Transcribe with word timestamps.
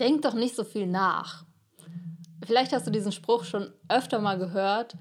denk 0.00 0.22
doch 0.22 0.34
nicht 0.34 0.56
so 0.56 0.64
viel 0.64 0.86
nach. 0.86 1.44
Vielleicht 2.44 2.72
hast 2.72 2.86
du 2.86 2.90
diesen 2.90 3.12
Spruch 3.12 3.44
schon 3.44 3.72
öfter 3.88 4.18
mal 4.20 4.38
gehört 4.38 4.96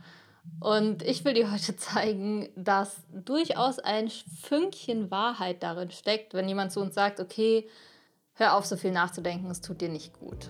und 0.59 1.03
ich 1.03 1.25
will 1.25 1.33
dir 1.33 1.51
heute 1.51 1.75
zeigen, 1.75 2.49
dass 2.55 3.03
durchaus 3.11 3.79
ein 3.79 4.09
Fünkchen 4.09 5.11
Wahrheit 5.11 5.63
darin 5.63 5.91
steckt, 5.91 6.33
wenn 6.33 6.47
jemand 6.47 6.71
zu 6.71 6.79
uns 6.79 6.95
sagt, 6.95 7.19
okay, 7.19 7.67
hör 8.33 8.55
auf 8.55 8.65
so 8.65 8.77
viel 8.77 8.91
nachzudenken, 8.91 9.49
es 9.51 9.61
tut 9.61 9.81
dir 9.81 9.89
nicht 9.89 10.13
gut. 10.13 10.49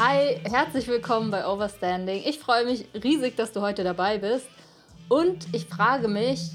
Hi, 0.00 0.40
herzlich 0.44 0.86
willkommen 0.86 1.32
bei 1.32 1.44
Overstanding. 1.44 2.22
Ich 2.24 2.38
freue 2.38 2.64
mich 2.64 2.86
riesig, 3.02 3.34
dass 3.34 3.50
du 3.50 3.62
heute 3.62 3.82
dabei 3.82 4.18
bist. 4.18 4.46
Und 5.08 5.52
ich 5.52 5.66
frage 5.66 6.06
mich, 6.06 6.52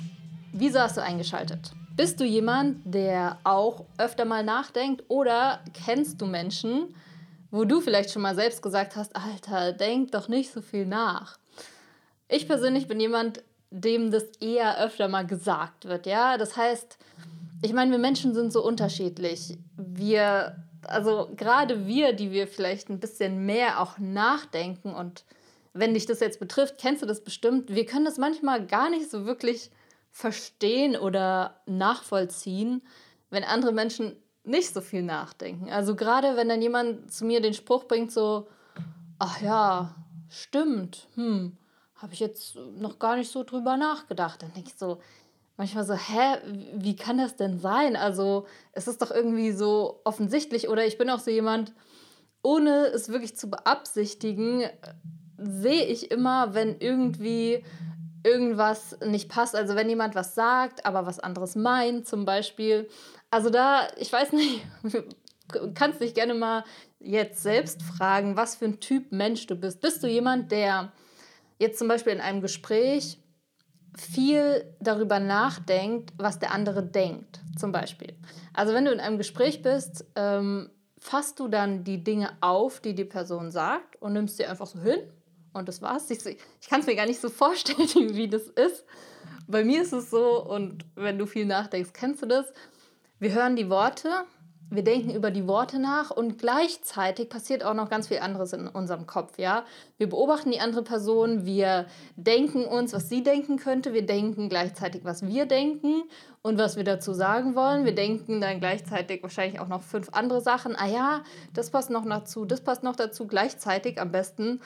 wieso 0.54 0.80
hast 0.80 0.96
du 0.96 1.02
eingeschaltet? 1.02 1.74
Bist 1.98 2.22
du 2.22 2.24
jemand, 2.24 2.78
der 2.86 3.40
auch 3.44 3.84
öfter 3.98 4.24
mal 4.24 4.46
nachdenkt 4.46 5.04
oder 5.10 5.60
kennst 5.74 6.22
du 6.22 6.26
Menschen, 6.26 6.96
wo 7.52 7.66
du 7.66 7.82
vielleicht 7.82 8.12
schon 8.12 8.22
mal 8.22 8.34
selbst 8.34 8.62
gesagt 8.62 8.96
hast, 8.96 9.14
Alter, 9.14 9.74
denk 9.74 10.14
doch 10.14 10.30
nicht 10.30 10.54
so 10.54 10.62
viel 10.62 10.86
nach. 10.86 11.38
Ich 12.30 12.48
persönlich 12.48 12.88
bin 12.88 13.02
jemand, 13.02 13.44
dem 13.72 14.10
das 14.10 14.24
eher 14.40 14.82
öfter 14.82 15.10
mal 15.10 15.28
gesagt 15.28 15.84
wird, 15.84 16.06
ja? 16.06 16.38
Das 16.38 16.56
heißt, 16.56 16.98
ich 17.62 17.74
meine, 17.74 17.92
wir 17.92 18.00
Menschen 18.00 18.34
sind 18.34 18.54
so 18.54 18.64
unterschiedlich. 18.64 19.58
Wir 19.76 20.64
also 20.88 21.30
gerade 21.36 21.88
wir, 21.88 22.14
die 22.14 22.32
wir 22.32 22.48
vielleicht 22.48 22.90
ein 22.90 23.00
bisschen 23.00 23.46
mehr 23.46 23.82
auch 23.82 23.98
nachdenken 23.98 24.94
und 24.94 25.26
wenn 25.74 25.94
dich 25.94 26.06
das 26.06 26.20
jetzt 26.20 26.40
betrifft, 26.40 26.78
kennst 26.78 27.02
du 27.02 27.06
das 27.06 27.24
bestimmt, 27.24 27.74
wir 27.74 27.86
können 27.86 28.06
das 28.06 28.18
manchmal 28.18 28.66
gar 28.66 28.90
nicht 28.90 29.10
so 29.10 29.26
wirklich 29.26 29.72
verstehen 30.12 30.96
oder 30.96 31.62
nachvollziehen, 31.66 32.84
wenn 33.32 33.44
andere 33.44 33.72
Menschen 33.72 34.16
nicht 34.44 34.74
so 34.74 34.82
viel 34.82 35.02
nachdenken. 35.02 35.72
Also 35.72 35.96
gerade 35.96 36.36
wenn 36.36 36.50
dann 36.50 36.62
jemand 36.62 37.12
zu 37.12 37.26
mir 37.26 37.42
den 37.42 37.54
Spruch 37.54 37.86
bringt, 37.86 38.12
so, 38.12 38.48
ach 39.18 39.42
ja, 39.42 39.96
stimmt, 40.30 41.08
hm, 41.16 41.58
habe 41.96 42.14
ich 42.14 42.20
jetzt 42.20 42.56
noch 42.56 43.00
gar 43.00 43.16
nicht 43.16 43.32
so 43.32 43.44
drüber 43.44 43.78
nachgedacht. 43.78 44.44
Dann 44.44 44.54
denke 44.54 44.70
ich 44.70 44.78
so, 44.78 45.00
manchmal 45.58 45.86
so, 45.86 45.94
hä, 45.94 46.38
wie 46.76 46.96
kann 46.96 47.18
das 47.18 47.36
denn 47.36 47.60
sein? 47.60 47.96
Also 47.96 48.46
es 48.72 48.88
ist 48.88 49.02
doch 49.02 49.12
irgendwie 49.12 49.52
so 49.52 50.02
offensichtlich 50.04 50.70
oder 50.70 50.86
ich 50.86 50.98
bin 50.98 51.10
auch 51.10 51.20
so 51.20 51.32
jemand, 51.32 51.74
ohne 52.42 52.88
es 52.88 53.10
wirklich 53.10 53.36
zu 53.36 53.50
beabsichtigen, 53.50 54.64
sehe 55.38 55.86
ich 55.86 56.12
immer, 56.12 56.54
wenn 56.54 56.80
irgendwie 56.80 57.64
irgendwas 58.24 58.98
nicht 59.06 59.30
passt. 59.30 59.56
Also 59.56 59.76
wenn 59.76 59.90
jemand 59.90 60.16
was 60.16 60.36
sagt, 60.36 60.86
aber 60.86 61.06
was 61.06 61.20
anderes 61.20 61.56
meint 61.56 62.08
zum 62.08 62.26
Beispiel. 62.26 62.90
Also 63.30 63.50
da, 63.50 63.88
ich 63.98 64.12
weiß 64.12 64.32
nicht, 64.34 64.66
kannst 65.74 66.02
dich 66.02 66.14
gerne 66.14 66.34
mal 66.34 66.64
jetzt 67.00 67.44
selbst 67.44 67.82
fragen, 67.82 68.38
was 68.38 68.56
für 68.56 68.66
ein 68.66 68.80
Typ 68.80 69.12
Mensch 69.12 69.46
du 69.48 69.56
bist. 69.56 69.82
Bist 69.82 70.04
du 70.04 70.08
jemand, 70.08 70.52
der 70.52 70.92
jetzt 71.60 71.80
zum 71.80 71.88
Beispiel 71.88 72.14
in 72.14 72.22
einem 72.22 72.42
Gespräch 72.42 73.20
viel 73.98 74.66
darüber 74.80 75.20
nachdenkt, 75.20 76.14
was 76.18 76.40
der 76.40 76.52
andere 76.52 76.84
denkt, 76.84 77.42
zum 77.58 77.72
Beispiel. 77.72 78.16
Also 78.54 78.74
wenn 78.74 78.86
du 78.86 78.92
in 78.92 79.00
einem 79.00 79.18
Gespräch 79.18 79.62
bist, 79.62 80.06
ähm, 80.16 80.70
fasst 81.00 81.40
du 81.40 81.48
dann 81.48 81.84
die 81.84 82.04
Dinge 82.04 82.32
auf, 82.42 82.80
die 82.80 82.96
die 82.96 83.06
Person 83.06 83.52
sagt 83.52 84.02
und 84.02 84.14
nimmst 84.14 84.38
sie 84.38 84.46
einfach 84.46 84.68
so 84.68 84.80
hin 84.80 85.00
und 85.54 85.68
das 85.68 85.82
war's. 85.82 86.10
Ich, 86.10 86.26
ich 86.26 86.70
kann 86.70 86.82
es 86.82 86.88
mir 86.88 86.96
gar 86.96 87.06
nicht 87.06 87.22
so 87.22 87.30
vorstellen, 87.30 87.80
wie 88.16 88.28
das 88.28 88.44
ist. 88.44 88.86
Bei 89.48 89.64
mir 89.64 89.82
ist 89.82 89.94
es 89.94 90.10
so 90.10 90.44
und 90.44 90.86
wenn 90.96 91.18
du 91.18 91.26
viel 91.26 91.46
nachdenkst, 91.46 91.92
kennst 91.94 92.22
du 92.22 92.26
das. 92.26 92.46
Wir 93.20 93.34
hören 93.34 93.56
die 93.56 93.70
Worte 93.70 94.10
wir 94.76 94.84
denken 94.84 95.14
über 95.14 95.32
die 95.32 95.48
Worte 95.48 95.80
nach 95.80 96.12
und 96.12 96.38
gleichzeitig 96.38 97.30
passiert 97.30 97.64
auch 97.64 97.74
noch 97.74 97.90
ganz 97.90 98.08
viel 98.08 98.20
anderes 98.20 98.54
in 98.54 98.68
unserem 98.68 99.08
Kopf, 99.08 99.38
ja. 99.38 99.66
Wir 99.98 100.10
beobachten 100.10 100.52
die 100.52 100.60
andere 100.60 100.84
Person, 100.84 101.46
wir 101.46 101.86
denken 102.16 102.66
uns, 102.66 102.94
was 102.94 103.10
sie 103.10 103.24
denken 103.24 103.58
könnte, 103.58 103.94
wir 103.94 104.06
denken 104.06 104.50
gleichzeitig, 104.50 105.04
was 105.04 105.26
wir 105.26 105.46
denken 105.46 106.04
und 106.42 106.58
was 106.58 106.76
wir 106.76 106.84
dazu 106.84 107.14
sagen 107.14 107.56
wollen. 107.56 107.86
Wir 107.86 107.96
denken 107.96 108.42
dann 108.42 108.60
gleichzeitig 108.60 109.24
wahrscheinlich 109.24 109.60
auch 109.60 109.68
noch 109.68 109.82
fünf 109.82 110.10
andere 110.12 110.42
Sachen. 110.42 110.76
Ah 110.76 110.88
ja, 110.88 111.24
das 111.54 111.72
passt 111.72 111.90
noch 111.90 112.06
dazu, 112.06 112.46
das 112.46 112.62
passt 112.62 112.84
noch 112.84 112.96
dazu. 112.96 113.28
Gleichzeitig 113.28 114.00
am 114.00 114.12
besten 114.12 114.60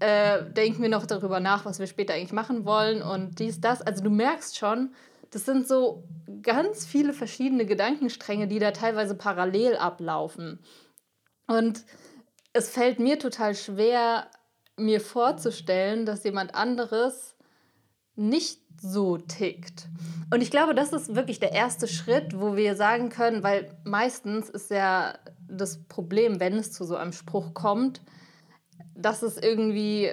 äh, 0.00 0.42
denken 0.44 0.82
wir 0.82 0.88
noch 0.88 1.06
darüber 1.06 1.38
nach, 1.38 1.64
was 1.64 1.78
wir 1.78 1.86
später 1.86 2.14
eigentlich 2.14 2.32
machen 2.32 2.64
wollen 2.64 3.02
und 3.02 3.38
dies, 3.38 3.60
das. 3.60 3.80
Also 3.80 4.02
du 4.02 4.10
merkst 4.10 4.58
schon, 4.58 4.90
das 5.30 5.44
sind 5.44 5.66
so 5.66 6.04
ganz 6.42 6.84
viele 6.86 7.12
verschiedene 7.12 7.66
Gedankenstränge, 7.66 8.48
die 8.48 8.58
da 8.58 8.72
teilweise 8.72 9.14
parallel 9.14 9.76
ablaufen. 9.76 10.58
Und 11.46 11.84
es 12.52 12.70
fällt 12.70 12.98
mir 12.98 13.18
total 13.18 13.54
schwer, 13.54 14.28
mir 14.76 15.00
vorzustellen, 15.00 16.06
dass 16.06 16.24
jemand 16.24 16.54
anderes 16.54 17.36
nicht 18.16 18.60
so 18.80 19.18
tickt. 19.18 19.88
Und 20.32 20.42
ich 20.42 20.50
glaube, 20.50 20.74
das 20.74 20.92
ist 20.92 21.14
wirklich 21.14 21.38
der 21.38 21.52
erste 21.52 21.86
Schritt, 21.86 22.38
wo 22.40 22.56
wir 22.56 22.76
sagen 22.76 23.08
können, 23.10 23.42
weil 23.42 23.76
meistens 23.84 24.48
ist 24.48 24.70
ja 24.70 25.18
das 25.48 25.84
Problem, 25.84 26.40
wenn 26.40 26.54
es 26.54 26.72
zu 26.72 26.84
so 26.84 26.96
einem 26.96 27.12
Spruch 27.12 27.52
kommt, 27.54 28.00
dass 28.94 29.22
es 29.22 29.36
irgendwie 29.36 30.12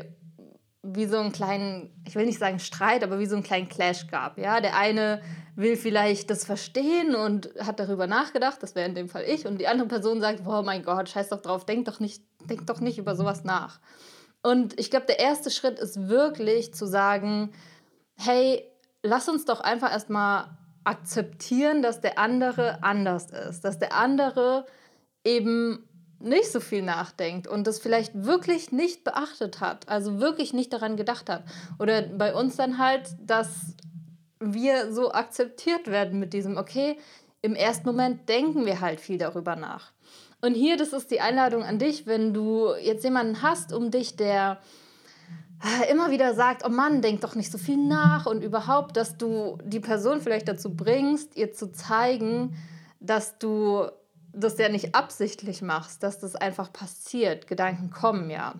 wie 0.94 1.06
so 1.06 1.18
einen 1.18 1.32
kleinen, 1.32 1.90
ich 2.08 2.16
will 2.16 2.26
nicht 2.26 2.40
sagen 2.40 2.60
Streit, 2.60 3.04
aber 3.04 3.20
wie 3.20 3.26
so 3.26 3.36
einen 3.36 3.44
kleinen 3.44 3.68
Clash 3.68 4.08
gab. 4.08 4.38
Ja, 4.38 4.62
der 4.62 4.78
eine 4.78 5.22
will 5.56 5.76
vielleicht 5.76 6.30
das 6.30 6.46
verstehen 6.46 7.16
und 7.16 7.50
hat 7.60 7.80
darüber 7.80 8.08
nachgedacht, 8.08 8.62
das 8.62 8.76
wäre 8.76 8.88
in 8.88 8.96
dem 8.96 9.10
Fall 9.10 9.24
ich, 9.24 9.46
und 9.46 9.60
die 9.60 9.68
andere 9.68 9.88
Person 9.88 10.22
sagt, 10.22 10.44
oh 10.46 10.62
mein 10.62 10.84
Gott, 10.84 11.10
scheiß 11.10 11.30
doch 11.30 11.42
drauf, 11.42 11.66
denk 11.66 11.86
doch 11.86 12.00
nicht, 12.00 12.24
denk 12.50 12.68
doch 12.68 12.80
nicht 12.80 12.98
über 12.98 13.16
sowas 13.16 13.44
nach. 13.44 13.80
Und 14.44 14.80
ich 14.80 14.92
glaube, 14.92 15.08
der 15.08 15.20
erste 15.20 15.50
Schritt 15.50 15.80
ist 15.80 16.08
wirklich 16.08 16.74
zu 16.74 16.86
sagen, 16.86 17.52
hey, 18.16 18.64
lass 19.04 19.28
uns 19.28 19.46
doch 19.46 19.60
einfach 19.60 19.92
erstmal 19.92 20.58
akzeptieren, 20.84 21.82
dass 21.82 22.02
der 22.02 22.18
andere 22.18 22.84
anders 22.84 23.32
ist, 23.32 23.62
dass 23.62 23.80
der 23.80 23.94
andere 23.94 24.66
eben 25.24 25.87
nicht 26.20 26.52
so 26.52 26.60
viel 26.60 26.82
nachdenkt 26.82 27.48
und 27.48 27.68
das 27.68 27.80
vielleicht 27.80 28.26
wirklich 28.26 28.72
nicht 28.72 29.04
beachtet 29.04 29.60
hat, 29.60 29.88
also 29.88 30.20
wirklich 30.20 30.54
nicht 30.54 30.74
daran 30.74 30.98
gedacht 30.98 31.30
hat. 31.30 31.44
Oder 31.80 32.02
bei 32.02 32.34
uns 32.34 32.56
dann 32.56 32.78
halt, 32.78 33.16
dass 33.20 33.76
wir 34.40 34.94
so 34.94 35.12
akzeptiert 35.12 35.88
werden 35.88 36.20
mit 36.20 36.34
diesem, 36.34 36.58
okay, 36.58 36.98
im 37.42 37.56
ersten 37.56 37.88
Moment 37.88 38.28
denken 38.30 38.66
wir 38.66 38.82
halt 38.82 39.00
viel 39.00 39.18
darüber 39.18 39.56
nach. 39.56 39.92
Und 40.42 40.54
hier, 40.54 40.78
das 40.78 40.94
ist 40.94 41.12
die 41.12 41.22
Einladung 41.22 41.64
an 41.64 41.80
dich, 41.80 42.06
wenn 42.06 42.34
du 42.34 42.74
jetzt 42.82 43.04
jemanden 43.04 43.42
hast 43.42 43.74
um 43.74 43.90
dich, 43.90 44.16
der 44.16 44.60
äh, 45.64 45.92
immer 45.92 46.12
wieder 46.12 46.36
sagt, 46.36 46.64
oh 46.66 46.70
Mann, 46.70 47.02
denk 47.02 47.22
doch 47.22 47.36
nicht 47.36 47.52
so 47.52 47.58
viel 47.58 47.78
nach 47.78 48.28
und 48.28 48.44
überhaupt, 48.44 48.98
dass 48.98 49.18
du 49.18 49.58
die 49.64 49.80
Person 49.80 50.22
vielleicht 50.22 50.48
dazu 50.48 50.76
bringst, 50.76 51.36
ihr 51.36 51.54
zu 51.54 51.72
zeigen, 51.72 52.56
dass 53.00 53.40
du 53.40 53.88
das 54.38 54.58
ja 54.58 54.70
nicht 54.70 54.96
absichtlich 54.96 55.62
machst, 55.62 56.04
dass 56.04 56.20
das 56.20 56.36
einfach 56.36 56.72
passiert. 56.72 57.48
Gedanken 57.48 57.90
kommen 57.90 58.30
ja. 58.30 58.54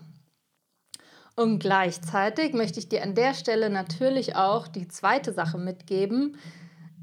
Und 1.36 1.60
gleichzeitig 1.60 2.52
möchte 2.52 2.80
ich 2.80 2.88
dir 2.88 3.02
an 3.02 3.14
der 3.14 3.32
Stelle 3.32 3.70
natürlich 3.70 4.34
auch 4.34 4.66
die 4.66 4.88
zweite 4.88 5.32
Sache 5.32 5.56
mitgeben, 5.56 6.36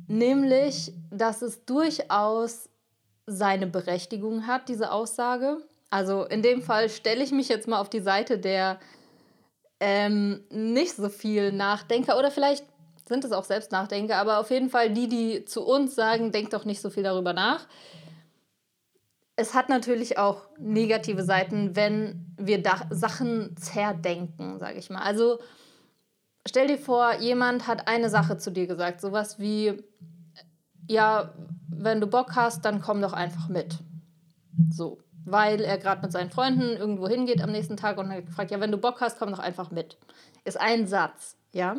nämlich, 0.07 0.91
dass 1.09 1.41
es 1.41 1.63
durchaus 1.65 2.69
seine 3.25 3.65
Berechtigung 3.65 4.45
hat, 4.45 4.67
diese 4.67 4.91
Aussage. 4.91 5.57
Also 5.89 6.25
in 6.25 6.41
dem 6.41 6.61
Fall 6.61 6.89
stelle 6.89 7.23
ich 7.23 7.31
mich 7.31 7.47
jetzt 7.47 7.67
mal 7.67 7.79
auf 7.79 7.89
die 7.89 8.01
Seite 8.01 8.37
der 8.37 8.79
ähm, 9.79 10.43
nicht 10.49 10.95
so 10.95 11.09
viel 11.09 11.51
Nachdenker 11.51 12.19
oder 12.19 12.29
vielleicht 12.29 12.65
sind 13.07 13.23
es 13.23 13.31
auch 13.31 13.43
selbst 13.43 13.71
Nachdenker, 13.71 14.17
aber 14.17 14.39
auf 14.39 14.49
jeden 14.49 14.69
Fall 14.69 14.89
die, 14.89 15.07
die 15.07 15.45
zu 15.45 15.65
uns 15.65 15.95
sagen, 15.95 16.31
denk 16.31 16.49
doch 16.49 16.65
nicht 16.65 16.81
so 16.81 16.89
viel 16.89 17.03
darüber 17.03 17.33
nach 17.33 17.67
es 19.35 19.53
hat 19.53 19.69
natürlich 19.69 20.17
auch 20.17 20.47
negative 20.57 21.23
Seiten, 21.23 21.75
wenn 21.75 22.33
wir 22.37 22.63
Sachen 22.89 23.55
zerdenken, 23.57 24.59
sage 24.59 24.79
ich 24.79 24.89
mal. 24.89 25.01
Also 25.01 25.39
stell 26.47 26.67
dir 26.67 26.77
vor, 26.77 27.15
jemand 27.19 27.67
hat 27.67 27.87
eine 27.87 28.09
Sache 28.09 28.37
zu 28.37 28.51
dir 28.51 28.67
gesagt, 28.67 29.01
sowas 29.01 29.39
wie, 29.39 29.83
ja, 30.87 31.33
wenn 31.67 31.99
du 31.99 32.07
Bock 32.07 32.35
hast, 32.35 32.63
dann 32.63 32.81
komm 32.81 33.01
doch 33.01 33.13
einfach 33.13 33.49
mit. 33.49 33.79
So. 34.69 34.99
weil 35.25 35.59
er 35.61 35.77
gerade 35.77 36.01
mit 36.01 36.11
seinen 36.11 36.29
Freunden 36.29 36.77
irgendwo 36.77 37.07
hingeht 37.07 37.41
am 37.41 37.51
nächsten 37.51 37.77
Tag 37.77 37.97
und 37.97 38.11
er 38.11 38.23
fragt, 38.27 38.51
ja, 38.51 38.59
wenn 38.59 38.71
du 38.71 38.77
Bock 38.77 39.01
hast, 39.01 39.17
komm 39.17 39.31
doch 39.31 39.39
einfach 39.39 39.71
mit. 39.71 39.97
Ist 40.45 40.59
ein 40.59 40.87
Satz, 40.87 41.35
ja. 41.51 41.77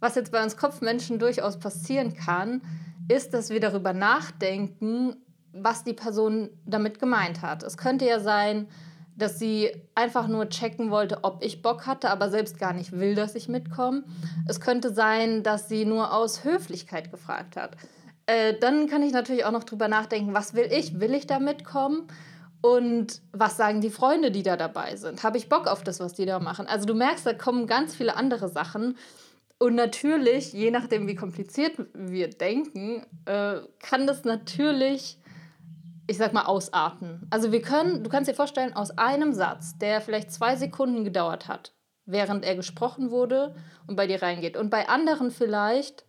Was 0.00 0.14
jetzt 0.14 0.32
bei 0.32 0.42
uns 0.42 0.56
Kopfmenschen 0.56 1.18
durchaus 1.18 1.58
passieren 1.58 2.14
kann, 2.14 2.62
ist, 3.08 3.34
dass 3.34 3.50
wir 3.50 3.60
darüber 3.60 3.92
nachdenken, 3.92 5.16
was 5.54 5.84
die 5.84 5.92
Person 5.92 6.50
damit 6.66 6.98
gemeint 6.98 7.42
hat. 7.42 7.62
Es 7.62 7.76
könnte 7.76 8.04
ja 8.04 8.20
sein, 8.20 8.68
dass 9.16 9.38
sie 9.38 9.70
einfach 9.94 10.26
nur 10.26 10.48
checken 10.48 10.90
wollte, 10.90 11.22
ob 11.22 11.44
ich 11.44 11.62
Bock 11.62 11.86
hatte, 11.86 12.10
aber 12.10 12.30
selbst 12.30 12.58
gar 12.58 12.72
nicht 12.72 12.92
will, 12.92 13.14
dass 13.14 13.34
ich 13.36 13.48
mitkomme. 13.48 14.04
Es 14.48 14.60
könnte 14.60 14.92
sein, 14.92 15.42
dass 15.42 15.68
sie 15.68 15.84
nur 15.84 16.12
aus 16.12 16.44
Höflichkeit 16.44 17.10
gefragt 17.10 17.56
hat. 17.56 17.76
Äh, 18.26 18.54
dann 18.58 18.88
kann 18.88 19.02
ich 19.02 19.12
natürlich 19.12 19.44
auch 19.44 19.52
noch 19.52 19.64
drüber 19.64 19.86
nachdenken, 19.86 20.34
was 20.34 20.54
will 20.54 20.68
ich? 20.70 20.98
Will 20.98 21.14
ich 21.14 21.26
da 21.26 21.38
mitkommen? 21.38 22.08
Und 22.60 23.20
was 23.32 23.56
sagen 23.56 23.82
die 23.82 23.90
Freunde, 23.90 24.30
die 24.30 24.42
da 24.42 24.56
dabei 24.56 24.96
sind? 24.96 25.22
Habe 25.22 25.36
ich 25.36 25.48
Bock 25.50 25.66
auf 25.66 25.84
das, 25.84 26.00
was 26.00 26.14
die 26.14 26.24
da 26.24 26.40
machen? 26.40 26.66
Also 26.66 26.86
du 26.86 26.94
merkst, 26.94 27.26
da 27.26 27.34
kommen 27.34 27.66
ganz 27.66 27.94
viele 27.94 28.16
andere 28.16 28.48
Sachen. 28.48 28.96
Und 29.58 29.74
natürlich, 29.74 30.52
je 30.52 30.70
nachdem, 30.70 31.06
wie 31.06 31.14
kompliziert 31.14 31.74
wir 31.92 32.30
denken, 32.30 33.04
äh, 33.26 33.58
kann 33.80 34.06
das 34.06 34.24
natürlich 34.24 35.18
ich 36.06 36.18
sag 36.18 36.32
mal, 36.32 36.44
ausarten. 36.44 37.26
Also 37.30 37.52
wir 37.52 37.62
können, 37.62 38.04
du 38.04 38.10
kannst 38.10 38.30
dir 38.30 38.34
vorstellen, 38.34 38.74
aus 38.74 38.96
einem 38.98 39.32
Satz, 39.32 39.78
der 39.78 40.00
vielleicht 40.00 40.32
zwei 40.32 40.56
Sekunden 40.56 41.04
gedauert 41.04 41.48
hat, 41.48 41.72
während 42.04 42.44
er 42.44 42.56
gesprochen 42.56 43.10
wurde 43.10 43.54
und 43.86 43.96
bei 43.96 44.06
dir 44.06 44.22
reingeht. 44.22 44.56
Und 44.56 44.70
bei 44.70 44.88
anderen 44.88 45.30
vielleicht 45.30 46.04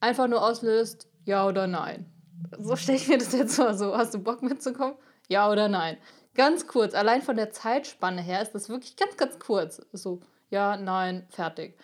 einfach 0.00 0.28
nur 0.28 0.42
auslöst, 0.44 1.08
ja 1.24 1.46
oder 1.46 1.66
nein. 1.66 2.12
So 2.58 2.76
stelle 2.76 2.98
ich 2.98 3.08
mir 3.08 3.18
das 3.18 3.32
jetzt 3.32 3.58
mal 3.58 3.76
so. 3.76 3.96
Hast 3.96 4.14
du 4.14 4.18
Bock 4.18 4.42
mitzukommen? 4.42 4.96
Ja 5.28 5.50
oder 5.50 5.68
nein? 5.68 5.96
Ganz 6.34 6.66
kurz, 6.66 6.94
allein 6.94 7.22
von 7.22 7.36
der 7.36 7.50
Zeitspanne 7.50 8.22
her 8.22 8.40
ist 8.40 8.54
das 8.54 8.68
wirklich 8.68 8.96
ganz, 8.96 9.16
ganz 9.16 9.38
kurz. 9.38 9.82
So, 9.92 10.20
ja, 10.48 10.76
nein, 10.76 11.26
fertig. 11.28 11.76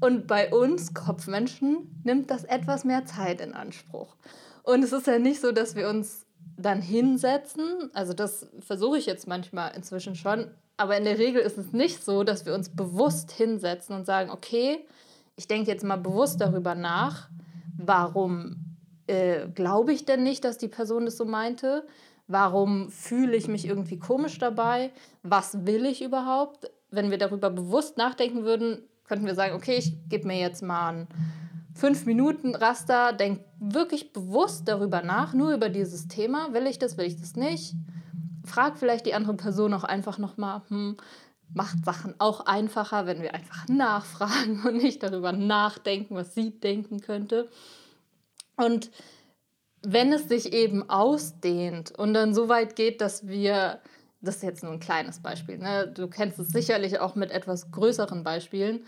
Und 0.00 0.26
bei 0.26 0.50
uns 0.50 0.94
Kopfmenschen 0.94 2.00
nimmt 2.04 2.30
das 2.30 2.44
etwas 2.44 2.84
mehr 2.84 3.04
Zeit 3.04 3.40
in 3.40 3.54
Anspruch. 3.54 4.16
Und 4.62 4.82
es 4.82 4.92
ist 4.92 5.06
ja 5.06 5.18
nicht 5.18 5.40
so, 5.40 5.52
dass 5.52 5.74
wir 5.74 5.88
uns 5.88 6.26
dann 6.56 6.80
hinsetzen. 6.80 7.90
Also 7.94 8.12
das 8.12 8.48
versuche 8.60 8.98
ich 8.98 9.06
jetzt 9.06 9.26
manchmal 9.26 9.74
inzwischen 9.74 10.14
schon. 10.14 10.46
Aber 10.76 10.96
in 10.96 11.04
der 11.04 11.18
Regel 11.18 11.40
ist 11.40 11.58
es 11.58 11.72
nicht 11.72 12.04
so, 12.04 12.24
dass 12.24 12.46
wir 12.46 12.54
uns 12.54 12.68
bewusst 12.68 13.32
hinsetzen 13.32 13.94
und 13.94 14.06
sagen, 14.06 14.30
okay, 14.30 14.84
ich 15.36 15.48
denke 15.48 15.70
jetzt 15.70 15.84
mal 15.84 15.96
bewusst 15.96 16.40
darüber 16.40 16.74
nach, 16.74 17.28
warum 17.76 18.76
äh, 19.06 19.48
glaube 19.48 19.92
ich 19.92 20.04
denn 20.04 20.22
nicht, 20.22 20.44
dass 20.44 20.58
die 20.58 20.68
Person 20.68 21.04
das 21.04 21.16
so 21.16 21.24
meinte? 21.24 21.86
Warum 22.28 22.90
fühle 22.90 23.36
ich 23.36 23.48
mich 23.48 23.66
irgendwie 23.66 23.98
komisch 23.98 24.38
dabei? 24.38 24.90
Was 25.22 25.66
will 25.66 25.84
ich 25.84 26.02
überhaupt? 26.02 26.70
Wenn 26.90 27.10
wir 27.10 27.18
darüber 27.18 27.50
bewusst 27.50 27.96
nachdenken 27.96 28.44
würden, 28.44 28.82
könnten 29.04 29.26
wir 29.26 29.34
sagen, 29.34 29.54
okay, 29.54 29.76
ich 29.76 29.96
gebe 30.08 30.26
mir 30.26 30.38
jetzt 30.38 30.62
mal 30.62 30.90
ein 30.90 31.08
fünf 31.74 32.06
Minuten 32.06 32.54
Raster, 32.54 33.12
denk 33.12 33.40
wirklich 33.58 34.12
bewusst 34.12 34.68
darüber 34.68 35.02
nach, 35.02 35.34
nur 35.34 35.54
über 35.54 35.68
dieses 35.68 36.08
Thema. 36.08 36.52
Will 36.52 36.66
ich 36.66 36.78
das, 36.78 36.96
will 36.96 37.06
ich 37.06 37.20
das 37.20 37.36
nicht? 37.36 37.74
Frag 38.44 38.78
vielleicht 38.78 39.06
die 39.06 39.14
andere 39.14 39.34
Person 39.34 39.72
auch 39.74 39.84
einfach 39.84 40.18
nochmal, 40.18 40.62
hm, 40.68 40.96
macht 41.54 41.84
Sachen 41.84 42.14
auch 42.18 42.46
einfacher, 42.46 43.06
wenn 43.06 43.22
wir 43.22 43.34
einfach 43.34 43.68
nachfragen 43.68 44.62
und 44.66 44.76
nicht 44.76 45.02
darüber 45.02 45.32
nachdenken, 45.32 46.14
was 46.14 46.34
sie 46.34 46.50
denken 46.50 47.00
könnte. 47.00 47.48
Und 48.56 48.90
wenn 49.82 50.12
es 50.12 50.28
sich 50.28 50.52
eben 50.52 50.88
ausdehnt 50.88 51.92
und 51.98 52.14
dann 52.14 52.34
so 52.34 52.48
weit 52.48 52.76
geht, 52.76 53.00
dass 53.00 53.26
wir, 53.26 53.80
das 54.20 54.36
ist 54.36 54.42
jetzt 54.42 54.62
nur 54.62 54.72
ein 54.72 54.80
kleines 54.80 55.20
Beispiel, 55.20 55.58
ne? 55.58 55.88
du 55.88 56.08
kennst 56.08 56.38
es 56.38 56.48
sicherlich 56.48 57.00
auch 57.00 57.16
mit 57.16 57.30
etwas 57.30 57.70
größeren 57.72 58.22
Beispielen, 58.22 58.84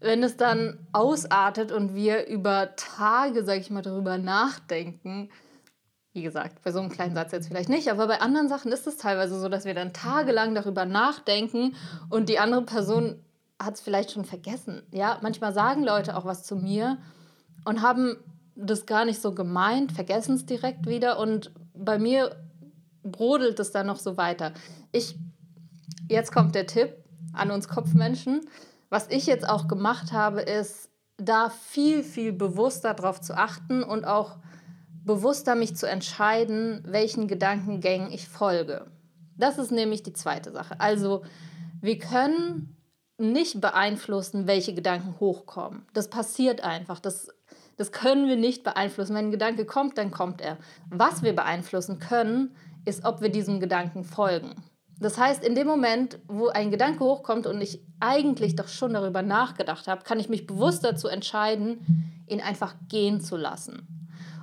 wenn 0.00 0.22
es 0.22 0.36
dann 0.36 0.78
ausartet 0.92 1.72
und 1.72 1.94
wir 1.94 2.26
über 2.26 2.74
Tage, 2.76 3.44
sag 3.44 3.58
ich 3.58 3.70
mal, 3.70 3.82
darüber 3.82 4.18
nachdenken, 4.18 5.30
wie 6.12 6.22
gesagt, 6.22 6.62
bei 6.62 6.72
so 6.72 6.80
einem 6.80 6.90
kleinen 6.90 7.14
Satz 7.14 7.32
jetzt 7.32 7.48
vielleicht 7.48 7.68
nicht, 7.68 7.90
aber 7.90 8.06
bei 8.06 8.20
anderen 8.20 8.48
Sachen 8.48 8.72
ist 8.72 8.86
es 8.86 8.96
teilweise 8.96 9.38
so, 9.38 9.48
dass 9.48 9.64
wir 9.64 9.74
dann 9.74 9.92
tagelang 9.92 10.54
darüber 10.54 10.84
nachdenken 10.84 11.76
und 12.08 12.28
die 12.28 12.38
andere 12.38 12.62
Person 12.62 13.22
hat 13.60 13.74
es 13.74 13.80
vielleicht 13.80 14.10
schon 14.10 14.24
vergessen. 14.24 14.82
Ja, 14.90 15.18
manchmal 15.22 15.52
sagen 15.52 15.84
Leute 15.84 16.16
auch 16.16 16.24
was 16.24 16.42
zu 16.42 16.56
mir 16.56 16.98
und 17.64 17.82
haben 17.82 18.16
das 18.56 18.86
gar 18.86 19.04
nicht 19.04 19.20
so 19.20 19.34
gemeint, 19.34 19.92
vergessen 19.92 20.34
es 20.34 20.46
direkt 20.46 20.86
wieder 20.86 21.18
und 21.18 21.52
bei 21.74 21.98
mir 21.98 22.36
brodelt 23.02 23.60
es 23.60 23.70
dann 23.70 23.86
noch 23.86 23.98
so 23.98 24.16
weiter. 24.16 24.52
Ich, 24.92 25.16
jetzt 26.08 26.32
kommt 26.32 26.54
der 26.54 26.66
Tipp 26.66 26.94
an 27.32 27.50
uns 27.50 27.68
Kopfmenschen 27.68 28.40
was 28.90 29.06
ich 29.08 29.26
jetzt 29.26 29.48
auch 29.48 29.68
gemacht 29.68 30.12
habe, 30.12 30.42
ist, 30.42 30.90
da 31.16 31.50
viel, 31.50 32.02
viel 32.02 32.32
bewusster 32.32 32.94
darauf 32.94 33.20
zu 33.20 33.36
achten 33.36 33.82
und 33.82 34.04
auch 34.04 34.36
bewusster 35.04 35.54
mich 35.54 35.76
zu 35.76 35.88
entscheiden, 35.88 36.82
welchen 36.86 37.28
Gedankengängen 37.28 38.12
ich 38.12 38.28
folge. 38.28 38.86
Das 39.36 39.58
ist 39.58 39.70
nämlich 39.70 40.02
die 40.02 40.12
zweite 40.12 40.52
Sache. 40.52 40.78
Also 40.80 41.22
wir 41.80 41.98
können 41.98 42.76
nicht 43.16 43.60
beeinflussen, 43.60 44.46
welche 44.46 44.74
Gedanken 44.74 45.18
hochkommen. 45.20 45.86
Das 45.92 46.08
passiert 46.08 46.62
einfach. 46.62 47.00
Das, 47.00 47.28
das 47.76 47.92
können 47.92 48.28
wir 48.28 48.36
nicht 48.36 48.64
beeinflussen. 48.64 49.14
Wenn 49.14 49.26
ein 49.26 49.30
Gedanke 49.30 49.66
kommt, 49.66 49.98
dann 49.98 50.10
kommt 50.10 50.40
er. 50.40 50.56
Was 50.90 51.22
wir 51.22 51.34
beeinflussen 51.34 51.98
können, 51.98 52.54
ist, 52.84 53.04
ob 53.04 53.20
wir 53.20 53.30
diesem 53.30 53.60
Gedanken 53.60 54.04
folgen. 54.04 54.54
Das 55.00 55.16
heißt, 55.16 55.42
in 55.42 55.54
dem 55.54 55.66
Moment, 55.66 56.18
wo 56.28 56.48
ein 56.48 56.70
Gedanke 56.70 57.02
hochkommt 57.02 57.46
und 57.46 57.60
ich 57.62 57.80
eigentlich 58.00 58.54
doch 58.54 58.68
schon 58.68 58.92
darüber 58.92 59.22
nachgedacht 59.22 59.88
habe, 59.88 60.04
kann 60.04 60.20
ich 60.20 60.28
mich 60.28 60.46
bewusst 60.46 60.84
dazu 60.84 61.08
entscheiden, 61.08 62.22
ihn 62.28 62.42
einfach 62.42 62.74
gehen 62.88 63.22
zu 63.22 63.36
lassen. 63.36 63.88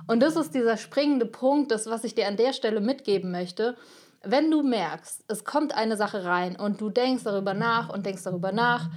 Und 0.08 0.20
das 0.20 0.34
ist 0.34 0.54
dieser 0.54 0.76
springende 0.76 1.26
Punkt, 1.26 1.70
das, 1.70 1.86
was 1.86 2.02
ich 2.02 2.14
dir 2.14 2.26
an 2.26 2.36
der 2.36 2.52
Stelle 2.52 2.80
mitgeben 2.80 3.30
möchte. 3.30 3.76
Wenn 4.24 4.50
du 4.50 4.62
merkst, 4.62 5.24
es 5.28 5.44
kommt 5.44 5.74
eine 5.74 5.96
Sache 5.96 6.24
rein 6.24 6.56
und 6.56 6.80
du 6.80 6.90
denkst 6.90 7.22
darüber 7.22 7.54
nach 7.54 7.88
und 7.88 8.04
denkst 8.04 8.24
darüber 8.24 8.50
nach 8.50 8.90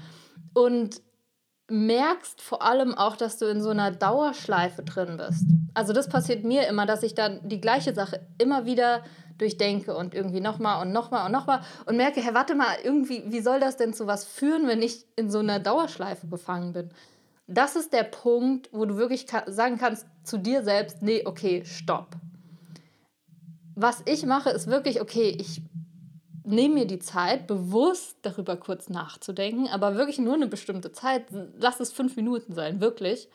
und 0.56 1.02
merkst 1.70 2.42
vor 2.42 2.64
allem 2.64 2.96
auch, 2.96 3.16
dass 3.16 3.38
du 3.38 3.46
in 3.46 3.62
so 3.62 3.70
einer 3.70 3.92
Dauerschleife 3.92 4.84
drin 4.84 5.18
bist. 5.18 5.46
Also 5.74 5.94
das 5.94 6.10
passiert 6.10 6.44
mir 6.44 6.68
immer, 6.68 6.86
dass 6.86 7.04
ich 7.04 7.16
dann 7.16 7.40
die 7.48 7.62
gleiche 7.62 7.94
Sache 7.94 8.22
immer 8.38 8.66
wieder 8.66 9.04
durchdenke 9.38 9.96
und 9.96 10.14
irgendwie 10.14 10.40
nochmal 10.40 10.86
und 10.86 10.92
nochmal 10.92 11.26
und 11.26 11.32
nochmal 11.32 11.62
und 11.86 11.98
merke, 11.98 12.22
hey, 12.22 12.34
warte 12.34 12.56
mal, 12.56 12.76
irgendwie, 12.84 13.24
wie 13.28 13.42
soll 13.42 13.60
das 13.60 13.78
denn 13.78 13.94
zu 13.94 14.06
was 14.08 14.24
führen, 14.26 14.68
wenn 14.68 14.82
ich 14.82 15.06
in 15.16 15.32
so 15.32 15.40
einer 15.40 15.60
Dauerschleife 15.60 16.28
gefangen 16.28 16.74
bin? 16.74 16.90
Das 17.48 17.76
ist 17.76 17.92
der 17.92 18.04
Punkt, 18.04 18.70
wo 18.72 18.86
du 18.86 18.98
wirklich 18.98 19.26
sagen 19.48 19.78
kannst 19.78 20.06
zu 20.24 20.38
dir 20.38 20.64
selbst, 20.64 21.02
nee, 21.02 21.24
okay, 21.26 21.64
stopp. 21.66 22.16
Was 23.76 24.04
ich 24.06 24.26
mache, 24.26 24.52
ist 24.52 24.68
wirklich, 24.68 25.02
okay, 25.02 25.36
ich 25.40 25.62
nehme 26.44 26.76
mir 26.76 26.88
die 26.88 27.00
Zeit, 27.00 27.48
bewusst 27.48 28.18
darüber 28.22 28.58
kurz 28.58 28.90
nachzudenken, 28.90 29.68
aber 29.68 29.96
wirklich 29.96 30.20
nur 30.20 30.36
eine 30.36 30.48
bestimmte 30.48 30.92
Zeit, 30.92 31.26
lass 31.58 31.80
es 31.80 31.92
fünf 31.92 32.16
Minuten 32.16 32.54
sein, 32.54 32.80
wirklich. 32.80 33.30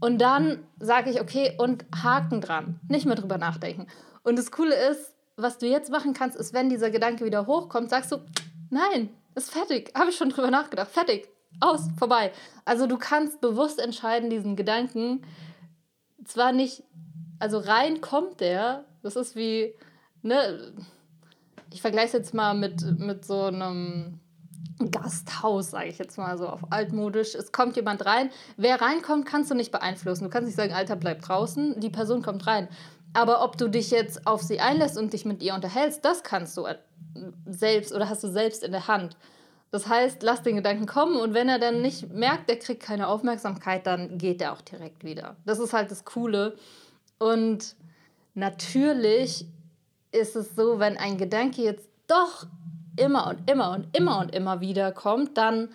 Und 0.00 0.18
dann 0.18 0.66
sage 0.78 1.10
ich, 1.10 1.20
okay, 1.20 1.54
und 1.58 1.84
Haken 2.02 2.40
dran, 2.40 2.80
nicht 2.88 3.06
mehr 3.06 3.16
drüber 3.16 3.38
nachdenken. 3.38 3.86
Und 4.22 4.36
das 4.36 4.50
Coole 4.50 4.74
ist, 4.90 5.14
was 5.36 5.58
du 5.58 5.66
jetzt 5.66 5.90
machen 5.90 6.14
kannst, 6.14 6.36
ist, 6.36 6.52
wenn 6.52 6.68
dieser 6.68 6.90
Gedanke 6.90 7.24
wieder 7.24 7.46
hochkommt, 7.46 7.90
sagst 7.90 8.12
du, 8.12 8.18
nein, 8.70 9.10
ist 9.34 9.50
fertig, 9.50 9.92
habe 9.94 10.10
ich 10.10 10.16
schon 10.16 10.30
drüber 10.30 10.50
nachgedacht, 10.50 10.90
fertig, 10.90 11.28
aus, 11.60 11.88
vorbei. 11.98 12.32
Also 12.64 12.86
du 12.86 12.98
kannst 12.98 13.40
bewusst 13.40 13.80
entscheiden, 13.80 14.30
diesen 14.30 14.56
Gedanken 14.56 15.22
zwar 16.24 16.52
nicht, 16.52 16.82
also 17.38 17.58
rein 17.58 18.00
kommt 18.00 18.40
der, 18.40 18.84
das 19.02 19.16
ist 19.16 19.36
wie, 19.36 19.74
ne, 20.22 20.72
ich 21.72 21.80
vergleiche 21.80 22.08
es 22.08 22.12
jetzt 22.12 22.34
mal 22.34 22.54
mit, 22.54 22.82
mit 22.98 23.24
so 23.24 23.42
einem 23.44 24.20
Gasthaus, 24.90 25.70
sage 25.70 25.88
ich 25.88 25.98
jetzt 25.98 26.18
mal 26.18 26.36
so 26.36 26.48
auf 26.48 26.60
altmodisch. 26.70 27.34
Es 27.34 27.50
kommt 27.50 27.76
jemand 27.76 28.04
rein. 28.04 28.30
Wer 28.56 28.80
reinkommt, 28.80 29.26
kannst 29.26 29.50
du 29.50 29.54
nicht 29.54 29.72
beeinflussen. 29.72 30.24
Du 30.24 30.30
kannst 30.30 30.46
nicht 30.46 30.56
sagen, 30.56 30.74
Alter, 30.74 30.96
bleib 30.96 31.22
draußen. 31.22 31.80
Die 31.80 31.90
Person 31.90 32.22
kommt 32.22 32.46
rein. 32.46 32.68
Aber 33.14 33.42
ob 33.42 33.56
du 33.56 33.68
dich 33.68 33.90
jetzt 33.90 34.26
auf 34.26 34.42
sie 34.42 34.60
einlässt 34.60 34.98
und 34.98 35.14
dich 35.14 35.24
mit 35.24 35.42
ihr 35.42 35.54
unterhältst, 35.54 36.04
das 36.04 36.22
kannst 36.22 36.56
du 36.56 36.66
äh, 36.66 36.76
selbst 37.46 37.94
oder 37.94 38.10
hast 38.10 38.22
du 38.22 38.28
selbst 38.28 38.62
in 38.62 38.72
der 38.72 38.88
Hand. 38.88 39.16
Das 39.70 39.88
heißt, 39.88 40.22
lass 40.22 40.42
den 40.42 40.56
Gedanken 40.56 40.86
kommen 40.86 41.16
und 41.16 41.34
wenn 41.34 41.48
er 41.48 41.58
dann 41.58 41.82
nicht 41.82 42.12
merkt, 42.12 42.48
der 42.48 42.58
kriegt 42.58 42.82
keine 42.82 43.08
Aufmerksamkeit, 43.08 43.86
dann 43.86 44.18
geht 44.18 44.40
er 44.40 44.52
auch 44.52 44.60
direkt 44.60 45.04
wieder. 45.04 45.36
Das 45.44 45.58
ist 45.58 45.72
halt 45.72 45.90
das 45.90 46.04
Coole. 46.04 46.56
Und 47.18 47.74
natürlich 48.34 49.46
ist 50.12 50.36
es 50.36 50.54
so, 50.54 50.78
wenn 50.78 50.96
ein 50.96 51.18
Gedanke 51.18 51.62
jetzt 51.62 51.88
doch 52.06 52.46
immer 52.96 53.28
und 53.28 53.50
immer 53.50 53.72
und 53.72 53.96
immer 53.96 54.20
und 54.20 54.34
immer 54.34 54.60
wieder 54.60 54.92
kommt, 54.92 55.36
dann 55.36 55.68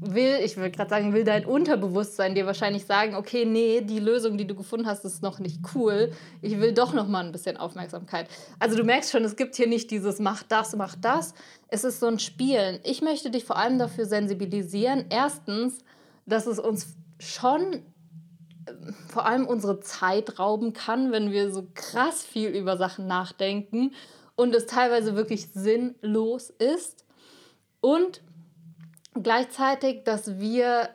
will, 0.00 0.38
ich 0.44 0.56
will 0.56 0.70
gerade 0.70 0.90
sagen, 0.90 1.12
will 1.12 1.24
dein 1.24 1.44
Unterbewusstsein 1.44 2.34
dir 2.34 2.46
wahrscheinlich 2.46 2.86
sagen, 2.86 3.14
okay, 3.14 3.44
nee, 3.44 3.80
die 3.80 3.98
Lösung, 3.98 4.38
die 4.38 4.46
du 4.46 4.54
gefunden 4.54 4.86
hast, 4.86 5.04
ist 5.04 5.22
noch 5.22 5.38
nicht 5.38 5.60
cool. 5.74 6.12
Ich 6.40 6.60
will 6.60 6.72
doch 6.72 6.92
noch 6.92 7.08
mal 7.08 7.24
ein 7.24 7.32
bisschen 7.32 7.56
Aufmerksamkeit. 7.56 8.28
Also 8.58 8.76
du 8.76 8.84
merkst 8.84 9.10
schon, 9.10 9.24
es 9.24 9.36
gibt 9.36 9.56
hier 9.56 9.66
nicht 9.66 9.90
dieses 9.90 10.20
mach 10.20 10.42
das, 10.44 10.76
mach 10.76 10.94
das. 10.94 11.34
Es 11.68 11.84
ist 11.84 12.00
so 12.00 12.06
ein 12.06 12.18
Spielen. 12.18 12.78
Ich 12.84 13.02
möchte 13.02 13.30
dich 13.30 13.44
vor 13.44 13.56
allem 13.56 13.78
dafür 13.78 14.06
sensibilisieren. 14.06 15.06
Erstens, 15.10 15.78
dass 16.26 16.46
es 16.46 16.60
uns 16.60 16.94
schon 17.18 17.72
äh, 17.72 18.72
vor 19.08 19.26
allem 19.26 19.46
unsere 19.46 19.80
Zeit 19.80 20.38
rauben 20.38 20.72
kann, 20.72 21.10
wenn 21.10 21.32
wir 21.32 21.52
so 21.52 21.66
krass 21.74 22.22
viel 22.22 22.50
über 22.50 22.76
Sachen 22.76 23.08
nachdenken 23.08 23.90
und 24.38 24.54
es 24.54 24.66
teilweise 24.66 25.16
wirklich 25.16 25.48
sinnlos 25.48 26.50
ist. 26.50 27.04
Und 27.80 28.22
gleichzeitig, 29.20 30.04
dass 30.04 30.38
wir 30.38 30.90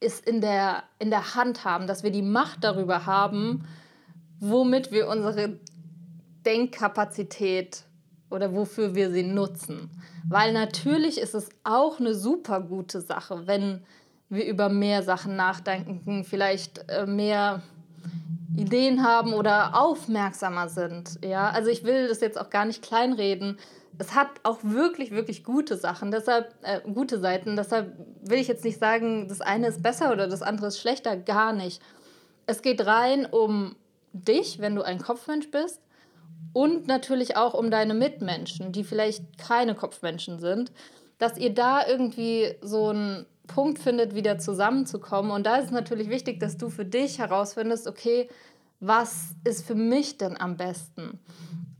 es 0.00 0.20
in 0.20 0.42
der, 0.42 0.82
in 0.98 1.08
der 1.08 1.34
Hand 1.34 1.64
haben, 1.64 1.86
dass 1.86 2.02
wir 2.02 2.10
die 2.10 2.20
Macht 2.20 2.62
darüber 2.62 3.06
haben, 3.06 3.66
womit 4.38 4.92
wir 4.92 5.08
unsere 5.08 5.58
Denkkapazität 6.44 7.84
oder 8.28 8.54
wofür 8.54 8.94
wir 8.94 9.10
sie 9.10 9.22
nutzen. 9.22 9.90
Weil 10.28 10.52
natürlich 10.52 11.18
ist 11.18 11.34
es 11.34 11.48
auch 11.62 12.00
eine 12.00 12.14
super 12.14 12.60
gute 12.60 13.00
Sache, 13.00 13.46
wenn 13.46 13.82
wir 14.28 14.44
über 14.44 14.68
mehr 14.68 15.02
Sachen 15.02 15.36
nachdenken, 15.36 16.24
vielleicht 16.24 16.90
äh, 16.90 17.06
mehr 17.06 17.62
Ideen 18.56 19.04
haben 19.04 19.32
oder 19.32 19.80
aufmerksamer 19.80 20.68
sind. 20.68 21.18
Ja, 21.24 21.50
also 21.50 21.70
ich 21.70 21.84
will 21.84 22.08
das 22.08 22.20
jetzt 22.20 22.40
auch 22.40 22.50
gar 22.50 22.64
nicht 22.64 22.82
kleinreden 22.82 23.58
es 23.98 24.14
hat 24.14 24.28
auch 24.42 24.58
wirklich, 24.62 25.10
wirklich 25.12 25.44
gute 25.44 25.76
Sachen, 25.76 26.10
deshalb 26.10 26.52
äh, 26.62 26.80
gute 26.80 27.18
Seiten. 27.18 27.56
Deshalb 27.56 27.92
will 28.22 28.38
ich 28.38 28.48
jetzt 28.48 28.64
nicht 28.64 28.78
sagen, 28.78 29.28
das 29.28 29.40
eine 29.40 29.68
ist 29.68 29.82
besser 29.82 30.12
oder 30.12 30.26
das 30.26 30.42
andere 30.42 30.68
ist 30.68 30.80
schlechter, 30.80 31.16
gar 31.16 31.52
nicht. 31.52 31.80
Es 32.46 32.62
geht 32.62 32.84
rein 32.86 33.26
um 33.26 33.76
dich, 34.12 34.58
wenn 34.58 34.74
du 34.74 34.82
ein 34.82 34.98
Kopfmensch 34.98 35.50
bist, 35.50 35.80
und 36.52 36.86
natürlich 36.86 37.36
auch 37.36 37.52
um 37.52 37.68
deine 37.68 37.94
Mitmenschen, 37.94 38.70
die 38.70 38.84
vielleicht 38.84 39.38
keine 39.38 39.74
Kopfmenschen 39.74 40.38
sind, 40.38 40.70
dass 41.18 41.36
ihr 41.36 41.52
da 41.52 41.84
irgendwie 41.84 42.54
so 42.60 42.90
einen 42.90 43.26
Punkt 43.46 43.78
findet, 43.78 44.14
wieder 44.14 44.38
zusammenzukommen. 44.38 45.30
Und 45.30 45.44
da 45.46 45.56
ist 45.56 45.66
es 45.66 45.70
natürlich 45.70 46.08
wichtig, 46.08 46.40
dass 46.40 46.56
du 46.56 46.70
für 46.70 46.84
dich 46.84 47.18
herausfindest, 47.18 47.86
okay, 47.86 48.28
was 48.80 49.34
ist 49.44 49.66
für 49.66 49.74
mich 49.74 50.18
denn 50.18 50.38
am 50.38 50.56
besten? 50.56 51.18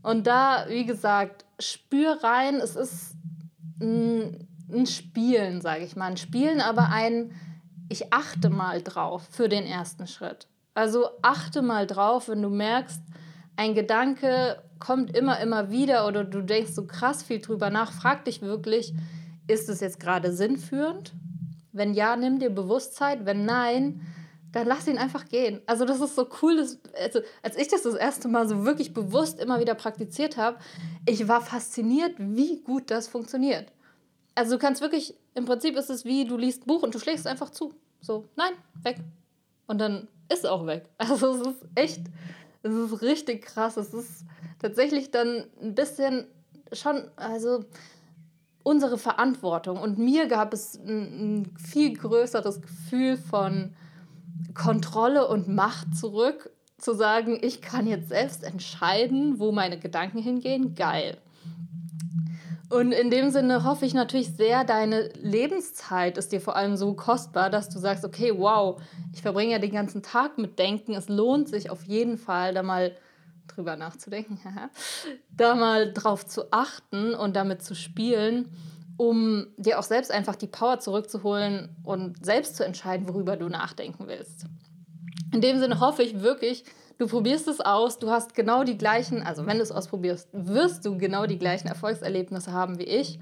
Und 0.01 0.27
da, 0.27 0.65
wie 0.69 0.85
gesagt, 0.85 1.45
spür 1.59 2.23
rein, 2.23 2.55
es 2.55 2.75
ist 2.75 3.15
ein, 3.81 4.47
ein 4.71 4.85
Spielen, 4.85 5.61
sage 5.61 5.83
ich 5.83 5.95
mal. 5.95 6.11
Ein 6.11 6.17
Spielen, 6.17 6.61
aber 6.61 6.89
ein, 6.89 7.31
ich 7.89 8.13
achte 8.13 8.49
mal 8.49 8.81
drauf 8.81 9.27
für 9.29 9.49
den 9.49 9.65
ersten 9.65 10.07
Schritt. 10.07 10.47
Also 10.73 11.07
achte 11.21 11.61
mal 11.61 11.87
drauf, 11.87 12.29
wenn 12.29 12.41
du 12.41 12.49
merkst, 12.49 13.01
ein 13.55 13.73
Gedanke 13.73 14.61
kommt 14.79 15.15
immer, 15.15 15.39
immer 15.39 15.71
wieder 15.71 16.07
oder 16.07 16.23
du 16.23 16.41
denkst 16.41 16.73
so 16.73 16.85
krass 16.85 17.23
viel 17.23 17.39
drüber 17.39 17.69
nach, 17.69 17.91
frag 17.91 18.25
dich 18.25 18.41
wirklich, 18.41 18.93
ist 19.47 19.69
es 19.69 19.79
jetzt 19.79 19.99
gerade 19.99 20.33
sinnführend? 20.33 21.13
Wenn 21.75 21.93
ja, 21.93 22.15
nimm 22.15 22.39
dir 22.39 22.49
Bewusstsein. 22.49 23.25
Wenn 23.25 23.45
nein, 23.45 24.01
dann 24.53 24.67
lass 24.67 24.87
ihn 24.87 24.97
einfach 24.97 25.25
gehen. 25.25 25.61
Also 25.65 25.83
das 25.83 25.99
ist 25.99 26.15
so 26.15 26.27
cool, 26.41 26.55
dass, 26.55 26.79
also 26.97 27.19
als 27.43 27.57
ich 27.57 27.67
das 27.67 27.83
das 27.83 27.95
erste 27.95 28.29
Mal 28.29 28.47
so 28.47 28.63
wirklich 28.63 28.93
bewusst 28.93 29.39
immer 29.39 29.59
wieder 29.59 29.75
praktiziert 29.75 30.37
habe, 30.37 30.57
ich 31.05 31.27
war 31.27 31.41
fasziniert, 31.41 32.13
wie 32.17 32.61
gut 32.61 32.89
das 32.89 33.09
funktioniert. 33.09 33.71
Also 34.33 34.53
du 34.53 34.59
kannst 34.59 34.81
wirklich, 34.81 35.13
im 35.33 35.43
Prinzip 35.43 35.75
ist 35.75 35.89
es 35.89 36.05
wie, 36.05 36.23
du 36.23 36.37
liest 36.37 36.65
Buch 36.65 36.83
und 36.83 36.95
du 36.95 36.99
schlägst 36.99 37.27
einfach 37.27 37.49
zu. 37.49 37.73
So, 37.99 38.29
nein, 38.37 38.53
weg. 38.81 38.97
Und 39.67 39.79
dann 39.79 40.07
ist 40.31 40.39
es 40.39 40.45
auch 40.45 40.65
weg. 40.65 40.89
Also 40.97 41.35
es 41.35 41.47
ist 41.47 41.65
echt, 41.75 42.01
es 42.63 42.73
ist 42.73 43.01
richtig 43.01 43.43
krass. 43.43 43.75
Es 43.75 43.93
ist 43.93 44.23
tatsächlich 44.59 45.11
dann 45.11 45.45
ein 45.61 45.75
bisschen 45.75 46.27
schon, 46.71 47.09
also 47.17 47.65
unsere 48.65 48.97
Verantwortung. 48.97 49.77
Und 49.77 49.97
mir 49.97 50.27
gab 50.27 50.51
es 50.53 50.75
ein, 50.75 51.43
ein 51.43 51.55
viel 51.57 51.95
größeres 51.95 52.61
Gefühl 52.61 53.15
von, 53.15 53.73
Kontrolle 54.53 55.27
und 55.27 55.47
Macht 55.47 55.95
zurück, 55.95 56.49
zu 56.77 56.93
sagen, 56.93 57.37
ich 57.41 57.61
kann 57.61 57.87
jetzt 57.87 58.09
selbst 58.09 58.43
entscheiden, 58.43 59.39
wo 59.39 59.51
meine 59.51 59.77
Gedanken 59.79 60.17
hingehen. 60.17 60.75
Geil. 60.75 61.17
Und 62.69 62.91
in 62.91 63.11
dem 63.11 63.29
Sinne 63.29 63.63
hoffe 63.63 63.85
ich 63.85 63.93
natürlich 63.93 64.35
sehr, 64.35 64.63
deine 64.63 65.09
Lebenszeit 65.21 66.17
ist 66.17 66.31
dir 66.31 66.41
vor 66.41 66.55
allem 66.55 66.75
so 66.75 66.93
kostbar, 66.93 67.49
dass 67.49 67.69
du 67.69 67.79
sagst, 67.79 68.03
okay, 68.03 68.33
wow, 68.35 68.81
ich 69.13 69.21
verbringe 69.21 69.51
ja 69.51 69.59
den 69.59 69.71
ganzen 69.71 70.01
Tag 70.01 70.37
mit 70.37 70.57
Denken. 70.57 70.93
Es 70.93 71.07
lohnt 71.07 71.47
sich 71.47 71.69
auf 71.69 71.83
jeden 71.83 72.17
Fall, 72.17 72.53
da 72.53 72.63
mal 72.63 72.91
drüber 73.47 73.75
nachzudenken, 73.75 74.39
da 75.29 75.55
mal 75.55 75.93
drauf 75.93 76.25
zu 76.25 76.51
achten 76.51 77.13
und 77.13 77.35
damit 77.35 77.63
zu 77.63 77.75
spielen 77.75 78.49
um 78.97 79.47
dir 79.57 79.79
auch 79.79 79.83
selbst 79.83 80.11
einfach 80.11 80.35
die 80.35 80.47
Power 80.47 80.79
zurückzuholen 80.79 81.75
und 81.83 82.23
selbst 82.25 82.55
zu 82.55 82.65
entscheiden, 82.65 83.07
worüber 83.07 83.35
du 83.35 83.49
nachdenken 83.49 84.07
willst. 84.07 84.45
In 85.33 85.41
dem 85.41 85.59
Sinne 85.59 85.79
hoffe 85.79 86.03
ich 86.03 86.21
wirklich, 86.21 86.63
du 86.97 87.07
probierst 87.07 87.47
es 87.47 87.59
aus, 87.59 87.99
du 87.99 88.09
hast 88.09 88.35
genau 88.35 88.63
die 88.63 88.77
gleichen, 88.77 89.21
also 89.21 89.45
wenn 89.45 89.57
du 89.57 89.63
es 89.63 89.71
ausprobierst, 89.71 90.29
wirst 90.31 90.85
du 90.85 90.97
genau 90.97 91.25
die 91.25 91.37
gleichen 91.37 91.67
Erfolgserlebnisse 91.67 92.53
haben 92.53 92.79
wie 92.79 92.83
ich. 92.83 93.19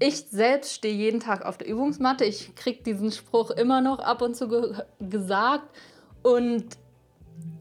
Ich 0.00 0.26
selbst 0.30 0.74
stehe 0.74 0.94
jeden 0.94 1.20
Tag 1.20 1.44
auf 1.44 1.58
der 1.58 1.68
Übungsmatte. 1.68 2.24
Ich 2.24 2.54
kriege 2.54 2.82
diesen 2.82 3.10
Spruch 3.10 3.50
immer 3.50 3.80
noch 3.80 3.98
ab 3.98 4.22
und 4.22 4.36
zu 4.36 4.48
ge 4.48 4.74
gesagt. 5.00 5.76
Und 6.22 6.64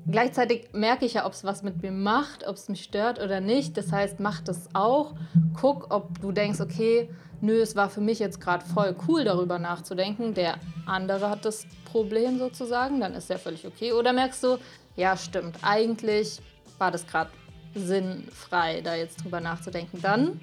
gleichzeitig 0.09 0.69
merke 0.73 1.05
ich 1.05 1.13
ja, 1.13 1.25
ob 1.25 1.33
es 1.33 1.43
was 1.43 1.63
mit 1.63 1.81
mir 1.81 1.91
macht, 1.91 2.47
ob 2.47 2.55
es 2.55 2.69
mich 2.69 2.83
stört 2.83 3.19
oder 3.19 3.41
nicht. 3.41 3.77
Das 3.77 3.91
heißt, 3.91 4.19
mach 4.19 4.41
das 4.41 4.69
auch. 4.73 5.13
Guck, 5.59 5.93
ob 5.93 6.19
du 6.21 6.31
denkst, 6.31 6.59
okay, 6.61 7.09
nö, 7.41 7.61
es 7.61 7.75
war 7.75 7.89
für 7.89 8.01
mich 8.01 8.19
jetzt 8.19 8.39
gerade 8.41 8.65
voll 8.65 8.95
cool, 9.07 9.23
darüber 9.23 9.59
nachzudenken. 9.59 10.33
Der 10.33 10.55
andere 10.85 11.29
hat 11.29 11.45
das 11.45 11.65
Problem 11.85 12.39
sozusagen, 12.39 12.99
dann 12.99 13.13
ist 13.13 13.29
ja 13.29 13.37
völlig 13.37 13.65
okay. 13.65 13.93
Oder 13.93 14.13
merkst 14.13 14.43
du, 14.43 14.57
ja, 14.95 15.15
stimmt, 15.15 15.57
eigentlich 15.61 16.39
war 16.77 16.91
das 16.91 17.05
gerade 17.05 17.29
sinnfrei, 17.75 18.81
da 18.81 18.95
jetzt 18.95 19.23
drüber 19.23 19.39
nachzudenken. 19.39 20.01
Dann 20.01 20.39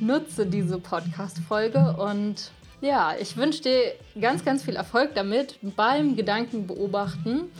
nutze 0.00 0.46
diese 0.46 0.78
Podcast-Folge 0.78 1.96
und 1.98 2.50
ja, 2.80 3.14
ich 3.20 3.36
wünsche 3.36 3.62
dir 3.62 3.94
ganz, 4.20 4.44
ganz 4.44 4.62
viel 4.62 4.76
Erfolg 4.76 5.14
damit 5.14 5.58
beim 5.76 6.16
Gedankenbeobachten 6.16 7.50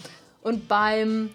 und 0.49 0.67
beim 0.67 1.31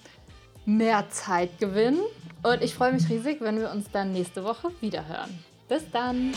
Mehrzeitgewinn. 0.66 2.00
Und 2.42 2.62
ich 2.62 2.74
freue 2.74 2.94
mich 2.94 3.08
riesig, 3.10 3.42
wenn 3.42 3.60
wir 3.60 3.72
uns 3.72 3.86
dann 3.92 4.12
nächste 4.12 4.44
Woche 4.44 4.72
wieder 4.82 5.08
hören. 5.08 5.44
Bis 5.70 5.84
dann! 5.92 6.34